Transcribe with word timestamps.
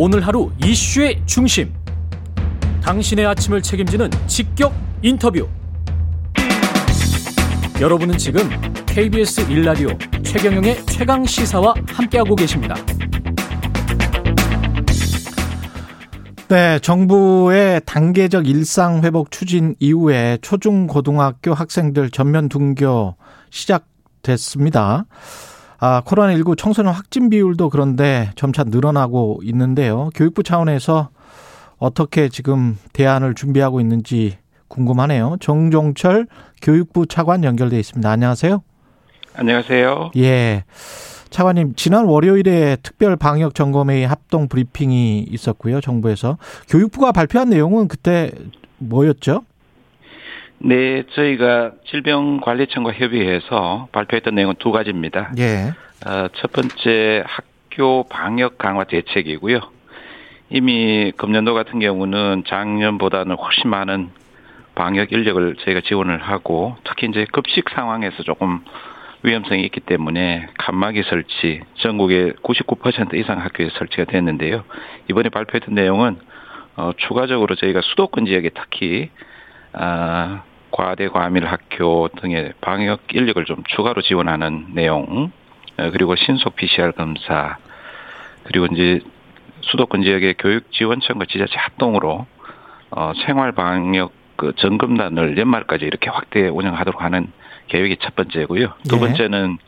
오늘 0.00 0.24
하루 0.24 0.52
이슈의 0.64 1.20
중심. 1.26 1.74
당신의 2.84 3.26
아침을 3.26 3.60
책임지는 3.60 4.08
직격 4.28 4.72
인터뷰. 5.02 5.48
여러분은 7.80 8.16
지금 8.16 8.48
KBS 8.86 9.50
일라디오 9.50 9.88
최경영의 10.22 10.86
최강 10.86 11.24
시사와 11.24 11.74
함께하고 11.88 12.36
계십니다. 12.36 12.76
네, 16.46 16.78
정부의 16.78 17.80
단계적 17.84 18.46
일상 18.46 19.02
회복 19.02 19.32
추진 19.32 19.74
이후에 19.80 20.38
초중 20.42 20.86
고등학교 20.86 21.54
학생들 21.54 22.10
전면 22.10 22.48
등교 22.48 23.16
시작됐습니다. 23.50 25.06
아, 25.80 26.02
코로나19 26.04 26.58
청소년 26.58 26.92
확진 26.92 27.30
비율도 27.30 27.70
그런데 27.70 28.30
점차 28.34 28.64
늘어나고 28.64 29.40
있는데요. 29.44 30.10
교육부 30.14 30.42
차원에서 30.42 31.10
어떻게 31.78 32.28
지금 32.28 32.76
대안을 32.92 33.34
준비하고 33.34 33.80
있는지 33.80 34.38
궁금하네요. 34.66 35.36
정종철 35.40 36.26
교육부 36.60 37.06
차관 37.06 37.44
연결돼 37.44 37.78
있습니다. 37.78 38.10
안녕하세요. 38.10 38.62
안녕하세요. 39.34 40.10
예. 40.16 40.64
차관님, 41.30 41.74
지난 41.76 42.06
월요일에 42.06 42.78
특별 42.82 43.14
방역 43.16 43.54
점검회의 43.54 44.06
합동 44.06 44.48
브리핑이 44.48 45.26
있었고요. 45.30 45.80
정부에서 45.80 46.38
교육부가 46.68 47.12
발표한 47.12 47.50
내용은 47.50 47.86
그때 47.86 48.32
뭐였죠? 48.78 49.42
네, 50.60 51.04
저희가 51.14 51.72
질병관리청과 51.86 52.92
협의해서 52.92 53.88
발표했던 53.92 54.34
내용은 54.34 54.56
두 54.58 54.72
가지입니다. 54.72 55.32
예. 55.38 55.72
어, 56.06 56.28
첫 56.36 56.52
번째 56.52 57.24
학교 57.26 58.04
방역 58.04 58.58
강화 58.58 58.84
대책이고요. 58.84 59.60
이미 60.50 61.12
금년도 61.16 61.54
같은 61.54 61.78
경우는 61.78 62.44
작년보다는 62.46 63.36
훨씬 63.36 63.70
많은 63.70 64.10
방역 64.74 65.12
인력을 65.12 65.56
저희가 65.64 65.80
지원을 65.82 66.18
하고 66.22 66.76
특히 66.84 67.08
이제 67.08 67.26
급식 67.32 67.68
상황에서 67.70 68.22
조금 68.22 68.60
위험성이 69.22 69.64
있기 69.64 69.80
때문에 69.80 70.46
칸막이 70.58 71.02
설치 71.04 71.60
전국의 71.78 72.34
99% 72.42 73.14
이상 73.14 73.40
학교에 73.40 73.68
설치가 73.76 74.04
됐는데요. 74.04 74.64
이번에 75.10 75.28
발표했던 75.28 75.74
내용은 75.74 76.18
어, 76.76 76.92
추가적으로 76.96 77.56
저희가 77.56 77.80
수도권 77.82 78.26
지역에 78.26 78.50
특히 78.50 79.10
아, 79.72 80.42
과대 80.70 81.08
과밀 81.08 81.46
학교 81.46 82.08
등의 82.20 82.52
방역 82.60 83.00
인력을 83.12 83.44
좀 83.44 83.62
추가로 83.68 84.02
지원하는 84.02 84.66
내용 84.74 85.30
어, 85.78 85.90
그리고 85.90 86.16
신속 86.16 86.56
PCR 86.56 86.92
검사 86.92 87.56
그리고 88.44 88.66
이제 88.66 89.00
수도권 89.60 90.02
지역의 90.02 90.34
교육 90.38 90.70
지원청과 90.72 91.26
지자체 91.26 91.54
합동으로 91.56 92.26
어, 92.90 93.12
생활 93.26 93.52
방역 93.52 94.12
그 94.36 94.52
점검단을 94.56 95.36
연말까지 95.36 95.84
이렇게 95.84 96.10
확대 96.10 96.48
운영하도록 96.48 97.02
하는 97.02 97.32
계획이 97.66 97.96
첫 98.00 98.14
번째고요. 98.14 98.72
두 98.88 98.96
예. 98.96 99.00
번째는 99.00 99.58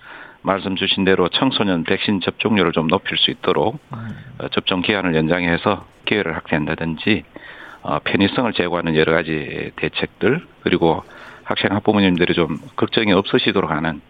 말씀 0.42 0.76
주신 0.76 1.04
대로 1.04 1.28
청소년 1.28 1.84
백신 1.84 2.20
접종률을 2.20 2.72
좀 2.72 2.86
높일 2.86 3.18
수 3.18 3.30
있도록 3.30 3.78
어, 3.90 4.48
접종 4.52 4.80
기한을 4.80 5.14
연장해서 5.14 5.86
기회를 6.06 6.34
확대한다든지 6.36 7.24
어, 7.26 7.39
편의성을 7.82 8.52
제고하는 8.52 8.96
여러 8.96 9.12
가지 9.12 9.72
대책들 9.76 10.46
그리고 10.62 11.02
학생 11.44 11.72
학부모님들이 11.72 12.34
좀 12.34 12.58
걱정이 12.76 13.12
없으시도록 13.12 13.70
하는 13.70 14.00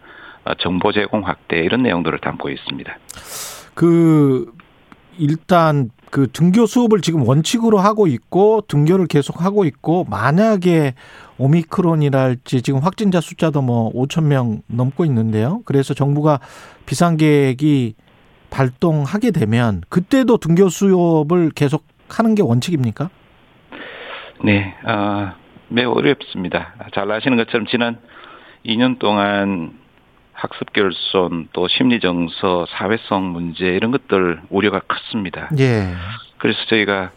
어, 0.44 0.54
정보 0.54 0.92
제공 0.92 1.26
확대 1.26 1.58
이런 1.60 1.82
내용들을 1.82 2.18
담고 2.18 2.50
있습니다. 2.50 2.98
그 3.74 4.52
일단 5.18 5.90
그 6.10 6.28
등교 6.32 6.66
수업을 6.66 7.02
지금 7.02 7.26
원칙으로 7.26 7.78
하고 7.78 8.06
있고 8.06 8.62
등교를 8.66 9.06
계속 9.06 9.42
하고 9.42 9.64
있고 9.64 10.04
만약에 10.08 10.94
오미크론이랄지 11.38 12.62
지금 12.62 12.80
확진자 12.80 13.20
숫자도 13.20 13.62
뭐 13.62 13.92
5천 13.92 14.24
명 14.24 14.62
넘고 14.66 15.04
있는데요. 15.04 15.62
그래서 15.64 15.94
정부가 15.94 16.40
비상 16.86 17.16
계획이 17.16 17.94
발동하게 18.50 19.30
되면 19.30 19.82
그때도 19.88 20.38
등교 20.38 20.68
수업을 20.68 21.50
계속 21.50 21.84
하는 22.08 22.34
게 22.34 22.42
원칙입니까? 22.42 23.10
네, 24.42 24.74
어, 24.84 25.32
매우 25.68 25.92
어렵습니다. 25.92 26.74
잘 26.94 27.10
아시는 27.10 27.36
것처럼 27.36 27.66
지난 27.66 27.98
2년 28.64 28.98
동안 28.98 29.72
학습 30.32 30.72
결손 30.72 31.48
또 31.52 31.68
심리 31.68 32.00
정서, 32.00 32.66
사회성 32.70 33.32
문제 33.32 33.66
이런 33.66 33.90
것들 33.90 34.40
우려가 34.48 34.80
컸습니다. 34.80 35.50
예. 35.58 35.88
그래서 36.38 36.58
저희가 36.66 37.10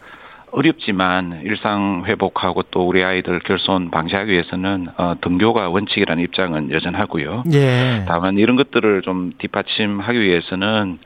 어렵지만 0.50 1.40
일상 1.44 2.04
회복하고 2.06 2.62
또 2.70 2.86
우리 2.86 3.02
아이들 3.02 3.40
결손 3.40 3.90
방지하기 3.90 4.30
위해서는 4.30 4.88
어, 4.96 5.14
등교가 5.20 5.70
원칙이라는 5.70 6.22
입장은 6.22 6.70
여전하고요. 6.70 7.44
예. 7.52 8.04
다만 8.06 8.38
이런 8.38 8.56
것들을 8.56 9.02
좀 9.02 9.32
뒷받침하기 9.38 10.20
위해서는 10.20 10.98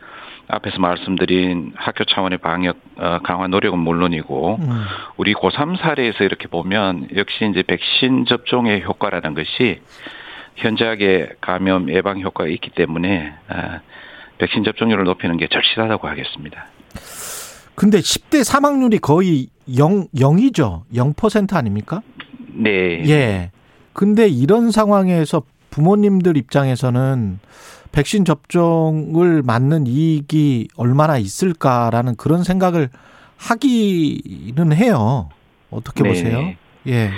앞에서 0.48 0.78
말씀드린 0.78 1.72
학교 1.76 2.04
차원의 2.04 2.38
방역 2.38 2.78
어, 2.96 3.18
강화 3.22 3.46
노력은 3.48 3.78
물론이고 3.78 4.58
음. 4.60 4.84
우리 5.16 5.34
고3 5.34 5.78
사례에서 5.78 6.24
이렇게 6.24 6.48
보면 6.48 7.08
역시 7.16 7.48
이제 7.50 7.62
백신 7.62 8.24
접종의 8.26 8.82
효과라는 8.82 9.34
것이 9.34 9.80
현저하게 10.56 11.30
감염 11.40 11.90
예방 11.90 12.20
효과가 12.20 12.48
있기 12.48 12.70
때문에 12.70 13.34
아, 13.48 13.80
백신 14.38 14.64
접종률을 14.64 15.04
높이는 15.04 15.36
게 15.36 15.48
절실하다고 15.48 16.08
하겠습니다. 16.08 16.66
근데 17.74 17.98
10대 17.98 18.42
사망률이 18.42 18.98
거의 18.98 19.48
0 19.76 20.08
0이죠. 20.08 20.82
0% 20.92 21.54
아닙니까? 21.54 22.00
네. 22.54 23.04
예. 23.08 23.50
근데 23.92 24.26
이런 24.26 24.70
상황에서 24.70 25.42
부모님들 25.70 26.36
입장에서는 26.36 27.38
백신 27.92 28.24
접종을 28.24 29.42
맞는 29.44 29.86
이익이 29.86 30.68
얼마나 30.76 31.16
있을까라는 31.18 32.16
그런 32.16 32.42
생각을 32.44 32.88
하기는 33.38 34.72
해요. 34.76 35.28
어떻게 35.70 36.02
네. 36.02 36.08
보세요? 36.08 36.52
예. 36.86 37.10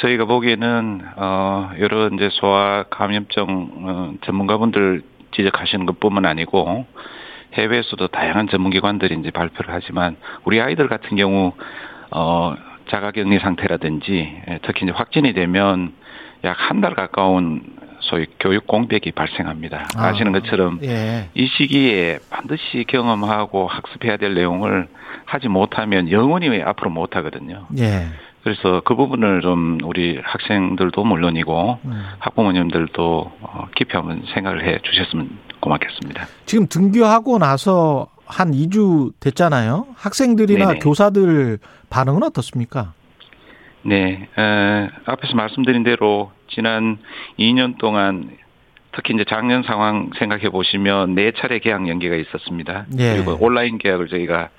저희가 0.00 0.24
보기에는 0.24 1.02
어 1.16 1.70
여러 1.78 2.08
이제 2.08 2.28
소아 2.32 2.84
감염증 2.90 3.44
어, 3.84 4.14
전문가분들 4.24 5.02
지적하시는 5.34 5.86
것뿐만 5.86 6.24
아니고 6.26 6.86
해외에서도 7.54 8.08
다양한 8.08 8.48
전문기관들이 8.48 9.16
이제 9.20 9.30
발표를 9.30 9.72
하지만 9.74 10.16
우리 10.44 10.60
아이들 10.60 10.88
같은 10.88 11.16
경우 11.16 11.52
어 12.10 12.54
자가격리 12.90 13.38
상태라든지 13.38 14.42
예, 14.48 14.58
특히 14.64 14.84
이제 14.84 14.92
확진이 14.92 15.32
되면 15.34 15.92
약 16.44 16.56
한 16.58 16.80
달 16.80 16.94
가까운 16.94 17.62
소위 18.02 18.26
교육 18.38 18.66
공백이 18.66 19.12
발생합니다. 19.12 19.88
아. 19.96 20.08
아시는 20.08 20.32
것처럼 20.32 20.80
예. 20.82 21.28
이 21.34 21.46
시기에 21.46 22.18
반드시 22.30 22.84
경험하고 22.88 23.66
학습해야 23.66 24.16
될 24.16 24.34
내용을 24.34 24.88
하지 25.24 25.48
못하면 25.48 26.10
영원히 26.10 26.62
앞으로 26.62 26.90
못 26.90 27.16
하거든요. 27.16 27.66
예. 27.78 28.06
그래서 28.42 28.82
그 28.84 28.96
부분을 28.96 29.40
좀 29.40 29.78
우리 29.84 30.20
학생들도 30.22 31.04
물론이고 31.04 31.78
음. 31.84 32.04
학부모님들도 32.18 33.32
어, 33.40 33.68
깊이 33.76 33.96
한번 33.96 34.22
생각을 34.34 34.66
해 34.66 34.78
주셨으면 34.82 35.38
고맙겠습니다. 35.60 36.26
지금 36.44 36.66
등교하고 36.66 37.38
나서 37.38 38.08
한 38.26 38.50
2주 38.50 39.12
됐잖아요. 39.20 39.86
학생들이나 39.94 40.66
네네. 40.66 40.78
교사들 40.80 41.58
반응은 41.88 42.24
어떻습니까? 42.24 42.94
네, 43.84 44.28
에, 44.38 44.88
앞에서 45.06 45.34
말씀드린 45.34 45.84
대로 45.84 46.32
지난 46.54 46.98
2년 47.38 47.78
동안 47.78 48.30
특히 48.92 49.14
이제 49.14 49.24
작년 49.26 49.62
상황 49.62 50.10
생각해 50.18 50.50
보시면 50.50 51.14
네 51.14 51.32
차례 51.32 51.58
계약 51.58 51.88
연기가 51.88 52.14
있었습니다. 52.14 52.86
예. 52.98 53.14
그리고 53.14 53.36
온라인 53.40 53.78
계약을 53.78 54.08
저희가 54.08 54.50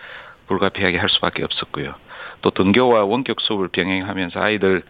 불가피하게 0.48 0.98
할 0.98 1.10
수밖에 1.10 1.44
없었고요. 1.44 1.94
또 2.42 2.50
등교와 2.50 3.06
원격 3.06 3.40
수업을 3.42 3.70
병행하면서 3.70 4.40
아이들 4.40 4.84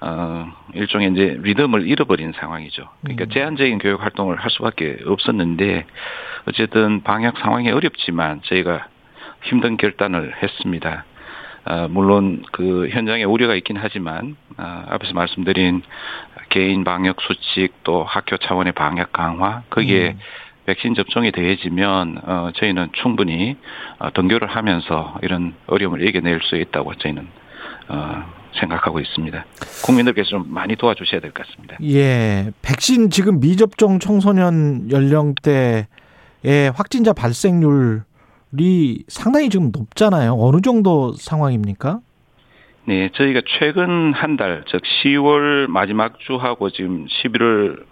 어 0.00 0.46
일종의 0.74 1.12
이제 1.12 1.38
리듬을 1.42 1.88
잃어버린 1.88 2.32
상황이죠. 2.32 2.88
그러니까 3.02 3.24
음. 3.24 3.30
제한적인 3.30 3.78
교육 3.78 4.02
활동을 4.02 4.36
할 4.36 4.50
수밖에 4.50 4.98
없었는데 5.04 5.86
어쨌든 6.46 7.02
방역 7.02 7.38
상황이 7.38 7.70
어렵지만 7.70 8.42
저희가 8.44 8.86
힘든 9.42 9.76
결단을 9.76 10.34
했습니다. 10.42 11.04
아, 11.64 11.86
물론 11.88 12.42
그 12.52 12.88
현장에 12.90 13.24
우려가 13.24 13.54
있긴 13.54 13.76
하지만 13.78 14.36
아, 14.56 14.84
앞에서 14.88 15.12
말씀드린 15.12 15.82
개인 16.50 16.84
방역 16.84 17.20
수칙 17.20 17.72
또 17.84 18.04
학교 18.04 18.36
차원의 18.38 18.72
방역 18.72 19.12
강화 19.12 19.62
거기에 19.70 20.10
음. 20.10 20.18
백신 20.66 20.94
접종이 20.94 21.32
더해지면 21.32 22.20
어, 22.24 22.50
저희는 22.56 22.88
충분히 22.92 23.56
어, 23.98 24.12
등교를 24.12 24.48
하면서 24.48 25.18
이런 25.22 25.54
어려움을 25.66 26.06
이겨낼 26.06 26.40
수 26.42 26.56
있다고 26.56 26.94
저희는 26.96 27.26
어, 27.88 28.24
생각하고 28.60 29.00
있습니다. 29.00 29.44
국민들께서 29.84 30.28
좀 30.30 30.44
많이 30.48 30.76
도와주셔야 30.76 31.20
될 31.20 31.32
것 31.32 31.46
같습니다. 31.46 31.76
예. 31.84 32.50
백신 32.62 33.08
지금 33.10 33.40
미접종 33.40 33.98
청소년 33.98 34.90
연령대의 34.90 35.86
확진자 36.74 37.12
발생률 37.12 38.02
상당히 39.08 39.48
지금 39.50 39.70
높잖아요. 39.72 40.36
어느 40.38 40.60
정도 40.60 41.12
상황입니까? 41.12 42.00
네, 42.86 43.10
저희가 43.14 43.42
최근 43.58 44.14
한 44.14 44.36
달, 44.36 44.64
즉 44.68 44.80
10월 45.02 45.66
마지막 45.66 46.18
주하고 46.20 46.70
지금 46.70 47.06
11월 47.06 47.84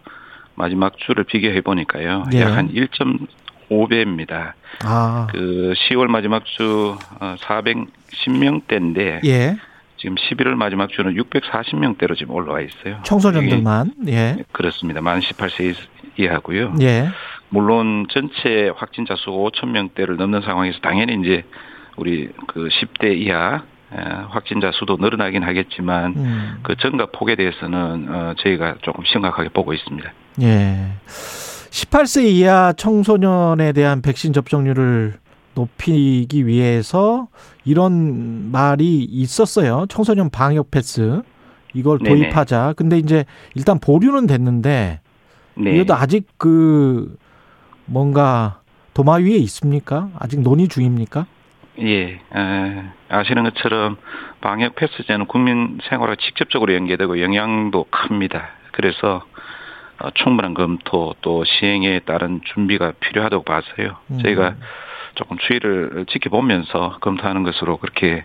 마지막 0.55 0.97
주를 0.97 1.25
비교해 1.25 1.61
보니까요. 1.61 2.25
예. 2.33 2.41
약한 2.41 2.73
1.5배입니다. 2.73 4.53
아. 4.85 5.27
그 5.31 5.75
10월 5.91 6.07
마지막 6.07 6.47
주 6.47 6.97
410명대인데 7.21 9.17
어, 9.17 9.21
예. 9.27 9.57
지금 9.99 10.15
11월 10.15 10.55
마지막 10.55 10.89
주는 10.91 11.15
640명대로 11.15 12.17
지금 12.17 12.35
올라와 12.35 12.61
있어요. 12.63 13.01
청소년들만. 13.03 13.93
예. 14.09 14.37
그렇습니다. 14.53 15.03
만 15.03 15.21
18세 15.21 15.75
이하고요. 16.19 16.75
예. 16.81 17.09
물론 17.49 18.07
전체 18.11 18.71
확진자 18.77 19.15
수가 19.17 19.37
5천 19.37 19.69
명대를 19.69 20.17
넘는 20.17 20.43
상황에서 20.43 20.79
당연히 20.81 21.21
이제 21.21 21.45
우리 21.97 22.29
그 22.49 22.69
10대 22.69 23.17
이하 23.17 23.63
확진자 24.31 24.73
수도 24.73 24.97
늘어나긴 24.97 25.43
하겠지만 25.43 26.15
음. 26.17 26.59
그 26.63 26.77
증가 26.77 27.07
폭에 27.07 27.37
대해서는 27.37 28.09
어 28.09 28.35
저희가 28.39 28.77
조금 28.83 29.05
심각하게 29.05 29.51
보고 29.51 29.73
있습니다. 29.73 30.13
예. 30.43 30.89
18세 31.71 32.25
이하 32.25 32.73
청소년에 32.73 33.73
대한 33.73 34.03
백신 34.03 34.33
접종률을 34.33 35.15
높이기 35.55 36.47
위해서 36.47 37.29
이런 37.65 38.51
말이 38.51 39.03
있었어요. 39.05 39.87
청소년 39.89 40.31
방역 40.31 40.71
패스 40.71 41.23
이걸 41.73 41.99
도입하자. 41.99 42.61
네네. 42.61 42.73
근데 42.77 42.99
이제 42.99 43.25
일단 43.55 43.79
보류는 43.79 44.27
됐는데 44.27 45.01
네. 45.55 45.71
이것도 45.75 45.95
아직 45.95 46.27
그 46.39 47.17
뭔가 47.87 48.61
도마 48.95 49.17
위에 49.17 49.37
있습니까? 49.37 50.09
아직 50.19 50.41
논의 50.41 50.69
중입니까? 50.69 51.27
예, 51.81 52.21
아시는 53.09 53.45
것처럼 53.45 53.97
방역 54.41 54.77
패스제는 54.77 55.27
국민 55.27 55.79
생활과 55.89 56.17
직접적으로 56.17 56.75
연계되고 56.75 57.21
영향도 57.21 57.87
큽니다. 57.91 58.49
그래서 58.73 59.23
어, 59.99 60.11
충분한 60.15 60.55
검토 60.55 61.15
또 61.23 61.45
시행에 61.45 62.01
따른 62.01 62.41
준비가 62.45 62.93
필요하다고 63.01 63.45
봐서요. 63.45 63.97
음. 64.11 64.19
저희가 64.23 64.55
조금 65.15 65.39
추이를 65.39 66.05
지켜보면서 66.09 66.99
검토하는 67.01 67.43
것으로 67.43 67.79
그렇게 67.79 68.25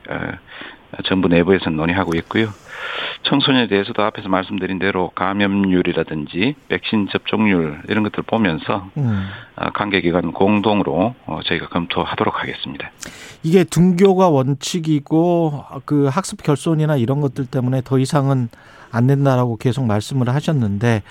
정부 1.05 1.27
내부에서 1.27 1.69
논의하고 1.69 2.15
있고요. 2.15 2.49
청소년에 3.23 3.67
대해서도 3.67 4.01
앞에서 4.01 4.29
말씀드린 4.29 4.79
대로 4.79 5.09
감염률이라든지 5.15 6.55
백신 6.67 7.07
접종률 7.11 7.81
이런 7.87 8.03
것들 8.03 8.23
보면서 8.23 8.89
음. 8.97 9.27
어, 9.55 9.69
관계기관 9.71 10.31
공동으로 10.31 11.15
어, 11.25 11.39
저희가 11.45 11.67
검토하도록 11.67 12.39
하겠습니다. 12.39 12.91
이게 13.43 13.63
등교가 13.63 14.29
원칙이고 14.29 15.65
그 15.85 16.07
학습 16.07 16.41
결손이나 16.43 16.97
이런 16.97 17.21
것들 17.21 17.45
때문에 17.45 17.81
더 17.83 17.99
이상은 17.99 18.49
안 18.91 19.07
된다라고 19.07 19.57
계속 19.57 19.85
말씀을 19.85 20.29
하셨는데 20.29 21.03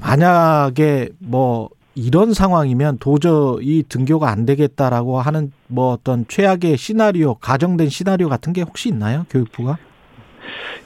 만약에 0.00 1.10
뭐 1.18 1.68
이런 1.96 2.34
상황이면 2.34 2.98
도저히 2.98 3.82
등교가 3.88 4.30
안 4.30 4.44
되겠다라고 4.44 5.20
하는 5.20 5.50
뭐 5.66 5.92
어떤 5.92 6.26
최악의 6.28 6.76
시나리오, 6.76 7.34
가정된 7.34 7.88
시나리오 7.88 8.28
같은 8.28 8.52
게 8.52 8.60
혹시 8.62 8.90
있나요? 8.90 9.24
교육부가? 9.30 9.78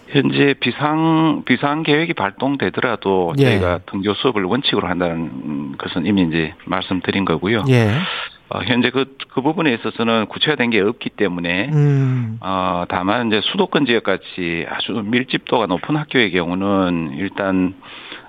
현재 0.08 0.54
비상 0.58 1.42
비상 1.44 1.82
계획이 1.82 2.14
발동되더라도 2.14 3.34
예. 3.38 3.44
저희가 3.44 3.80
등교 3.86 4.14
수업을 4.14 4.44
원칙으로 4.44 4.88
한다는 4.88 5.76
것은 5.76 6.06
이미 6.06 6.22
이제 6.22 6.54
말씀드린 6.64 7.24
거고요. 7.24 7.64
예. 7.68 7.90
어, 8.52 8.60
현재 8.64 8.90
그, 8.90 9.16
그 9.32 9.42
부분에 9.42 9.72
있어서는 9.74 10.26
구체화된 10.26 10.70
게 10.70 10.80
없기 10.80 11.10
때문에, 11.10 11.70
음. 11.72 12.38
어, 12.40 12.84
다만 12.88 13.28
이제 13.28 13.40
수도권 13.44 13.86
지역 13.86 14.02
같이 14.02 14.66
아주 14.68 15.04
밀집도가 15.04 15.66
높은 15.66 15.96
학교의 15.96 16.32
경우는 16.32 17.14
일단, 17.16 17.74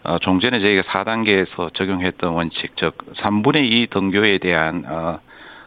어, 0.04 0.18
종전에 0.20 0.60
저희가 0.60 0.84
4단계에서 0.84 1.74
적용했던 1.76 2.34
원칙, 2.34 2.76
즉, 2.78 2.98
3분의 3.18 3.72
2 3.72 3.88
등교에 3.92 4.40
대한, 4.40 4.84
어, 4.88 5.20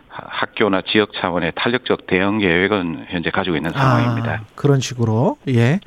학교나 0.09 0.83
지역 0.87 1.13
차원의 1.15 1.53
탄력적 1.57 2.07
대응 2.07 2.39
계획은 2.39 3.07
현재 3.09 3.31
가지고 3.31 3.57
있는 3.57 3.73
상황입니다. 3.73 4.33
아, 4.33 4.41
그런 4.55 4.79
식으로 4.81 5.37
예 5.49 5.81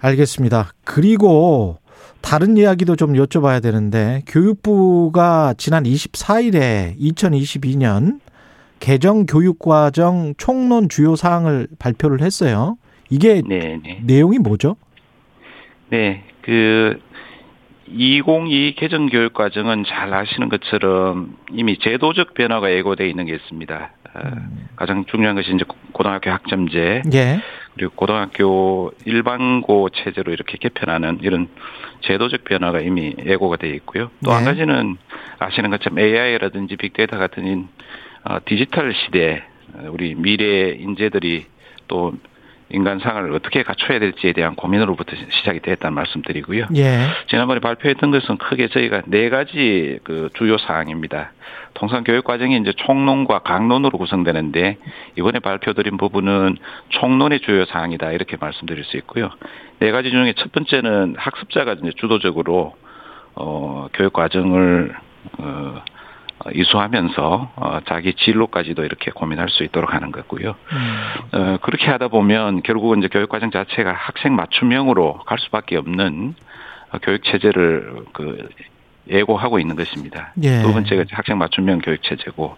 알겠습니다. 0.00 0.72
그리고 0.84 1.78
다른 2.20 2.56
이야기도 2.56 2.96
좀 2.96 3.12
여쭤봐야 3.12 3.62
되는데 3.62 4.22
교육부가 4.26 5.54
지난 5.56 5.84
24일에 5.84 6.98
2022년 6.98 8.18
개정 8.80 9.24
교육과정 9.24 10.34
총론 10.36 10.88
주요 10.88 11.14
사항을 11.16 11.68
발표를 11.78 12.22
했어요. 12.22 12.76
이게 13.08 13.40
네네. 13.46 13.80
네. 13.84 14.00
내용이 14.02 14.38
뭐죠? 14.38 14.76
네, 15.90 16.24
그 16.42 16.98
2022 17.88 18.74
개정 18.76 19.06
교육 19.06 19.34
과정은 19.34 19.84
잘 19.86 20.12
아시는 20.12 20.48
것처럼 20.48 21.36
이미 21.52 21.78
제도적 21.78 22.34
변화가 22.34 22.72
예고되어 22.72 23.06
있는 23.06 23.26
게 23.26 23.34
있습니다. 23.34 23.90
어, 24.14 24.20
음. 24.24 24.68
가장 24.76 25.04
중요한 25.06 25.34
것이 25.36 25.52
이제 25.54 25.64
고등학교 25.92 26.30
학점제 26.30 27.02
예. 27.12 27.40
그리고 27.74 27.92
고등학교 27.96 28.92
일반고 29.04 29.90
체제로 29.90 30.32
이렇게 30.32 30.56
개편하는 30.58 31.18
이런 31.22 31.48
제도적 32.02 32.44
변화가 32.44 32.80
이미 32.80 33.14
예고가 33.24 33.56
되어 33.56 33.72
있고요. 33.74 34.10
또한 34.24 34.44
네. 34.44 34.50
가지는 34.50 34.96
아시는 35.38 35.70
것처럼 35.70 35.98
AI라든지 35.98 36.76
빅데이터 36.76 37.18
같은 37.18 37.68
어, 38.24 38.38
디지털 38.44 38.94
시대 38.94 39.42
우리 39.90 40.14
미래 40.14 40.70
인재들이 40.70 41.46
또 41.88 42.14
인간상을 42.70 43.32
어떻게 43.32 43.62
갖춰야 43.62 43.98
될지에 43.98 44.32
대한 44.32 44.54
고민으로부터 44.54 45.14
시작이 45.28 45.60
됐다는 45.60 45.94
말씀드리고요. 45.94 46.66
예. 46.76 47.06
지난번에 47.28 47.60
발표했던 47.60 48.10
것은 48.10 48.38
크게 48.38 48.68
저희가 48.68 49.02
네 49.06 49.28
가지 49.28 49.98
그 50.04 50.30
주요 50.34 50.58
사항입니다. 50.58 51.32
통상 51.74 52.04
교육 52.04 52.24
과정이 52.24 52.56
이제 52.56 52.72
총론과 52.76 53.40
강론으로 53.40 53.98
구성되는데 53.98 54.78
이번에 55.16 55.40
발표드린 55.40 55.96
부분은 55.96 56.56
총론의 56.90 57.40
주요 57.40 57.64
사항이다 57.66 58.12
이렇게 58.12 58.36
말씀드릴 58.38 58.84
수 58.84 58.96
있고요. 58.98 59.30
네 59.80 59.90
가지 59.90 60.10
중에 60.10 60.34
첫 60.36 60.52
번째는 60.52 61.16
학습자가 61.18 61.74
이제 61.74 61.90
주도적으로 61.96 62.74
어 63.34 63.88
교육 63.92 64.12
과정을 64.12 64.94
어 65.38 65.44
어, 65.44 65.82
이수하면서 66.52 67.52
어, 67.56 67.78
자기 67.86 68.14
진로까지도 68.14 68.84
이렇게 68.84 69.10
고민할 69.10 69.48
수 69.48 69.64
있도록 69.64 69.94
하는 69.94 70.12
거고요. 70.12 70.54
음. 70.72 71.04
어, 71.32 71.58
그렇게 71.62 71.86
하다 71.86 72.08
보면 72.08 72.62
결국은 72.62 72.98
이제 72.98 73.08
교육과정 73.08 73.50
자체가 73.50 73.92
학생 73.92 74.36
맞춤형으로 74.36 75.20
갈 75.26 75.38
수밖에 75.38 75.76
없는 75.76 76.34
교육 77.02 77.24
체제를 77.24 78.04
그 78.12 78.48
예고하고 79.08 79.58
있는 79.58 79.76
것입니다. 79.76 80.32
예. 80.42 80.62
두 80.62 80.72
번째가 80.72 81.04
학생 81.10 81.36
맞춤형 81.38 81.80
교육 81.80 82.02
체제고 82.02 82.56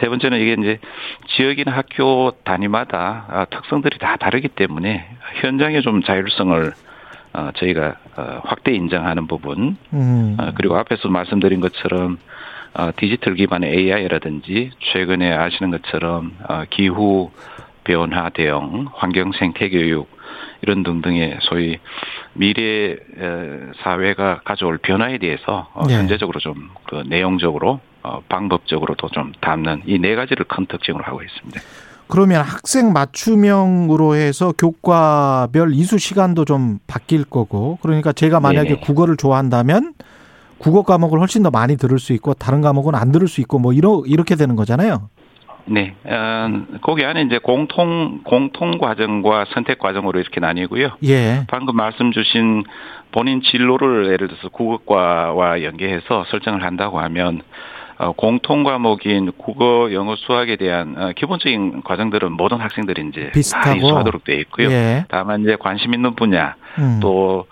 세 0.00 0.08
번째는 0.08 0.40
이게 0.40 0.56
이제 0.58 0.78
지역이나 1.28 1.72
학교 1.72 2.32
단위마다 2.44 3.26
아, 3.28 3.44
특성들이 3.46 3.98
다 3.98 4.16
다르기 4.16 4.48
때문에 4.48 5.06
현장에 5.40 5.80
좀 5.82 6.02
자율성을 6.02 6.72
저희가 7.56 7.96
확대 8.44 8.72
인정하는 8.72 9.26
부분 9.26 9.76
음. 9.92 10.36
그리고 10.54 10.76
앞에서 10.76 11.08
말씀드린 11.08 11.60
것처럼 11.60 12.18
어, 12.78 12.90
디지털 12.96 13.34
기반의 13.34 13.70
AI라든지 13.70 14.70
최근에 14.92 15.32
아시는 15.32 15.70
것처럼 15.70 16.32
어, 16.48 16.64
기후 16.70 17.30
변화 17.84 18.28
대응, 18.30 18.86
환경 18.94 19.32
생태 19.32 19.68
교육 19.70 20.08
이런 20.62 20.82
등등의 20.82 21.38
소위 21.42 21.78
미래 22.32 22.96
사회가 23.82 24.40
가져올 24.44 24.78
변화에 24.78 25.18
대해서 25.18 25.68
어, 25.74 25.86
네. 25.86 25.94
현재적으로 25.94 26.40
좀 26.40 26.68
그 26.88 27.02
내용적으로 27.06 27.80
방법적으로도 28.28 29.08
좀 29.08 29.32
담는 29.40 29.82
이 29.86 29.98
네 29.98 30.14
가지를 30.14 30.44
큰 30.46 30.66
특징으로 30.66 31.02
하고 31.04 31.20
있습니다. 31.22 31.60
그러면 32.08 32.42
학생 32.42 32.92
맞춤형으로 32.92 34.14
해서 34.14 34.52
교과별 34.56 35.72
이수 35.74 35.98
시간도 35.98 36.44
좀 36.44 36.78
바뀔 36.86 37.24
거고 37.24 37.78
그러니까 37.82 38.12
제가 38.12 38.38
만약에 38.38 38.68
네네. 38.68 38.80
국어를 38.80 39.16
좋아한다면 39.16 39.94
국어 40.58 40.82
과목을 40.82 41.20
훨씬 41.20 41.42
더 41.42 41.50
많이 41.50 41.76
들을 41.76 41.98
수 41.98 42.12
있고 42.14 42.34
다른 42.34 42.60
과목은 42.60 42.94
안 42.94 43.12
들을 43.12 43.28
수 43.28 43.40
있고 43.40 43.58
뭐 43.58 43.72
이러 43.72 44.02
이렇게 44.06 44.36
되는 44.36 44.56
거잖아요. 44.56 45.08
네, 45.68 45.94
어, 46.04 46.48
거기 46.80 47.04
안에 47.04 47.22
이제 47.22 47.38
공통 47.38 48.20
공통 48.22 48.78
과정과 48.78 49.46
선택 49.52 49.80
과정으로 49.80 50.20
이렇게 50.20 50.40
나뉘고요. 50.40 50.90
예. 51.04 51.44
방금 51.48 51.76
말씀 51.76 52.12
주신 52.12 52.62
본인 53.10 53.42
진로를 53.42 54.12
예를 54.12 54.28
들어서 54.28 54.48
국어과와 54.48 55.62
연계해서 55.64 56.26
설정을 56.30 56.62
한다고 56.62 57.00
하면 57.00 57.42
어, 57.98 58.12
공통 58.12 58.62
과목인 58.62 59.32
국어, 59.38 59.88
영어, 59.92 60.16
수학에 60.16 60.56
대한 60.56 60.94
어, 60.98 61.12
기본적인 61.16 61.82
과정들은 61.82 62.32
모든 62.32 62.58
학생들이 62.58 63.08
이제 63.08 63.30
비슷하고 63.32 63.78
이수하도록 63.78 64.24
되어 64.24 64.36
있고요. 64.40 64.70
예. 64.70 65.04
다만 65.08 65.42
이제 65.42 65.56
관심 65.58 65.94
있는 65.94 66.14
분야 66.14 66.54
음. 66.78 67.00
또 67.00 67.46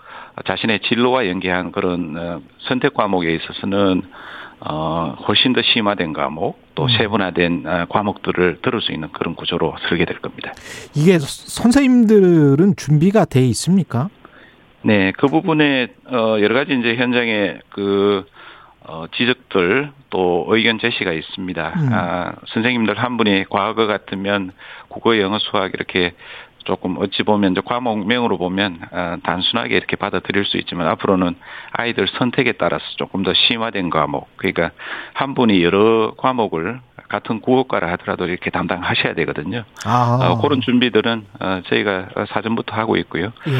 자신의 0.45 0.81
진로와 0.81 1.27
연계한 1.27 1.71
그런 1.71 2.15
어, 2.17 2.41
선택 2.67 2.93
과목에 2.93 3.33
있어서는 3.35 4.01
어, 4.59 5.15
훨씬 5.27 5.53
더 5.53 5.61
심화된 5.61 6.13
과목, 6.13 6.59
또 6.75 6.83
음. 6.83 6.89
세분화된 6.89 7.63
어, 7.65 7.85
과목들을 7.89 8.59
들을 8.61 8.81
수 8.81 8.91
있는 8.91 9.11
그런 9.11 9.35
구조로 9.35 9.75
설계 9.87 10.05
될 10.05 10.19
겁니다. 10.19 10.53
이게 10.95 11.19
선생님들은 11.19 12.75
준비가 12.75 13.25
돼 13.25 13.41
있습니까? 13.47 14.09
네, 14.81 15.11
그 15.17 15.27
부분에 15.27 15.87
어, 16.07 16.37
여러 16.41 16.53
가지 16.53 16.73
이제 16.77 16.95
현장에 16.95 17.59
그 17.69 18.25
어, 18.87 19.05
지적들 19.15 19.91
또 20.11 20.45
의견 20.49 20.79
제시가 20.79 21.11
있습니다. 21.11 21.73
음. 21.75 21.89
아, 21.91 22.33
선생님들 22.47 22.97
한 22.97 23.17
분이 23.17 23.45
과거 23.49 23.87
같으면 23.87 24.51
국어, 24.89 25.17
영어, 25.17 25.39
수학 25.39 25.73
이렇게 25.73 26.13
조금 26.65 26.97
어찌 26.97 27.23
보면 27.23 27.53
이제 27.53 27.61
과목명으로 27.63 28.37
보면 28.37 28.79
아, 28.91 29.17
단순하게 29.23 29.75
이렇게 29.75 29.95
받아들일 29.95 30.45
수 30.45 30.57
있지만 30.57 30.87
앞으로는 30.87 31.35
아이들 31.71 32.07
선택에 32.07 32.53
따라서 32.53 32.83
조금 32.97 33.23
더 33.23 33.33
심화된 33.33 33.89
과목 33.89 34.27
그러니까 34.35 34.71
한 35.13 35.33
분이 35.33 35.63
여러 35.63 36.13
과목을 36.17 36.81
같은 37.07 37.39
국어과라 37.39 37.91
하더라도 37.93 38.27
이렇게 38.27 38.49
담당하셔야 38.49 39.13
되거든요. 39.13 39.63
아, 39.85 40.19
어, 40.21 40.41
그런 40.41 40.61
준비들은 40.61 41.25
어, 41.39 41.61
저희가 41.67 42.09
사전부터 42.29 42.75
하고 42.75 42.97
있고요. 42.97 43.31
예. 43.47 43.51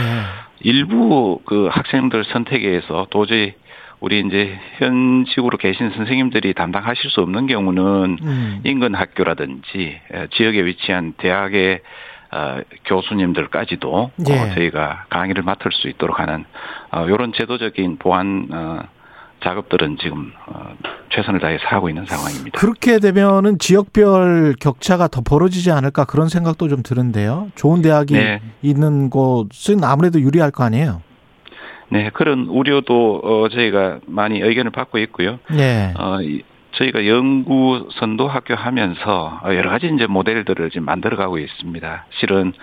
일부 0.61 1.39
그 1.45 1.69
학생들 1.71 2.25
선택에 2.25 2.67
의해서 2.67 3.07
도저히 3.11 3.53
우리 3.99 4.19
이제 4.19 4.59
현직으로 4.77 5.57
계신 5.57 5.91
선생님들이 5.91 6.53
담당하실 6.53 7.09
수 7.11 7.21
없는 7.21 7.47
경우는 7.47 8.17
음. 8.21 8.61
인근 8.63 8.93
학교라든지 8.93 9.99
에, 10.11 10.27
지역에 10.31 10.65
위치한 10.65 11.13
대학의 11.17 11.81
어, 12.35 12.59
교수님들까지도 12.85 14.11
예. 14.29 14.33
어, 14.39 14.53
저희가 14.53 15.05
강의를 15.09 15.43
맡을 15.43 15.71
수 15.71 15.87
있도록 15.87 16.19
하는 16.19 16.43
어, 16.91 17.05
이런 17.07 17.31
제도적인 17.33 17.97
보완 17.97 18.49
어, 18.51 18.79
작업들은 19.41 19.97
지금 20.01 20.33
어, 20.47 20.73
최선을 21.13 21.39
다해서 21.39 21.63
하고 21.67 21.87
있는 21.87 22.05
상황입니다. 22.05 22.59
그렇게 22.59 22.99
되면은 22.99 23.57
지역별 23.59 24.55
격차가 24.59 25.07
더 25.07 25.21
벌어지지 25.21 25.71
않을까 25.71 26.03
그런 26.05 26.27
생각도 26.27 26.67
좀 26.67 26.83
드는데요. 26.83 27.49
좋은 27.55 27.81
대학이 27.81 28.13
네. 28.15 28.41
있는 28.61 29.09
곳은 29.09 29.83
아무래도 29.83 30.19
유리할 30.19 30.51
거 30.51 30.63
아니에요. 30.65 31.01
네, 31.89 32.09
그런 32.13 32.47
우려도 32.49 33.21
어, 33.23 33.47
저희가 33.49 33.99
많이 34.07 34.41
의견을 34.41 34.71
받고 34.71 34.97
있고요. 34.99 35.39
예. 35.53 35.93
어, 35.97 36.21
이- 36.21 36.43
저희가 36.75 37.07
연구 37.07 37.89
선도 37.99 38.27
학교 38.27 38.55
하면서 38.55 39.39
어, 39.43 39.53
여러 39.53 39.69
가지 39.69 39.89
이제 39.93 40.07
모델들을 40.07 40.69
지금 40.69 40.85
만들어가고 40.85 41.37
있습니다. 41.37 42.05
실은 42.19 42.53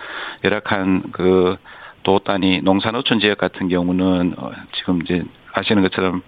열악한 0.43 1.11
그 1.11 1.57
도단위 2.03 2.61
농산어촌 2.61 3.19
지역 3.19 3.37
같은 3.37 3.69
경우는 3.69 4.35
어, 4.37 4.51
지금 4.77 5.01
이제 5.03 5.23
아시는 5.53 5.83
것처럼 5.83 6.21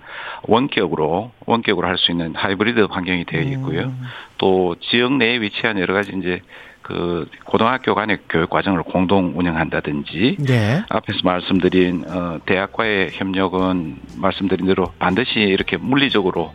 원격으로 0.44 1.32
원격으로 1.46 1.88
할 1.88 1.98
수 1.98 2.12
있는 2.12 2.36
하이브리드 2.36 2.82
환경이 2.90 3.26
되어 3.26 3.42
있고요. 3.42 3.82
음. 3.82 4.02
또 4.38 4.76
지역 4.80 5.14
내에 5.14 5.42
위치한 5.42 5.80
여러 5.80 5.94
가지 5.94 6.14
이제 6.18 6.42
그 6.82 7.28
고등학교 7.46 7.96
간의 7.96 8.20
교육 8.30 8.52
과정을 8.52 8.84
공동 8.84 9.34
운영한다든지 9.36 10.38
예. 10.50 10.84
앞에서 10.88 11.20
말씀드린 11.24 12.04
어, 12.08 12.40
대학과의 12.46 13.10
협력은 13.14 13.98
말씀드린 14.18 14.68
대로 14.68 14.86
반드시 15.00 15.40
이렇게 15.40 15.78
물리적으로 15.78 16.54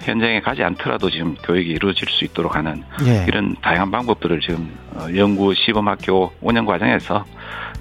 현장에 0.00 0.40
가지 0.40 0.62
않더라도 0.62 1.10
지금 1.10 1.34
교육이 1.42 1.70
이루어질 1.70 2.08
수 2.08 2.24
있도록 2.24 2.54
하는 2.54 2.84
예. 3.06 3.24
이런 3.26 3.56
다양한 3.62 3.90
방법들을 3.90 4.40
지금 4.40 4.76
어, 4.94 5.06
연구 5.16 5.54
시범학교 5.54 6.32
운영 6.40 6.66
과정에서 6.66 7.24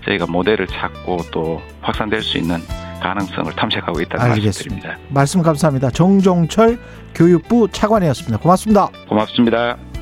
저희가 0.06 0.26
모델을 0.28 0.68
찾고 0.68 1.18
또 1.32 1.62
확산될 1.82 2.22
수 2.22 2.38
있는 2.38 2.58
가능성을 3.02 3.52
탐색하고 3.54 4.02
있다는 4.02 4.26
알겠습니다. 4.26 4.48
말씀드립니다. 4.48 4.98
말씀 5.10 5.42
감사합니다. 5.42 5.92
정종철 5.92 6.80
교육부 7.14 7.68
차관이었습니다. 7.72 8.38
고맙습니다. 8.38 8.90
고맙습니다. 9.08 9.95